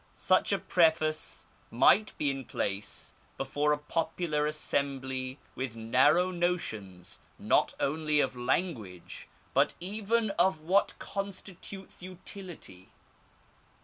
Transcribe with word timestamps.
Such 0.15 0.51
a 0.51 0.57
preface 0.57 1.45
might 1.69 2.17
be 2.17 2.31
in 2.31 2.45
place 2.45 3.13
before 3.37 3.71
a 3.71 3.77
popular 3.77 4.47
assembly 4.47 5.37
with 5.53 5.75
narrow 5.75 6.31
notions 6.31 7.19
not 7.37 7.75
only 7.79 8.19
of 8.19 8.35
language 8.35 9.27
but 9.53 9.75
even 9.79 10.31
of 10.39 10.59
what 10.59 10.97
constitutes 10.97 12.01
utility. 12.01 12.89